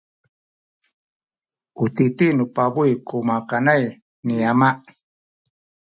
u 1.83 1.85
titi 1.95 2.27
nu 2.37 2.43
pabuy 2.55 2.91
ku 3.07 3.17
makanay 3.27 3.83
ni 4.25 4.35
ama. 4.51 4.69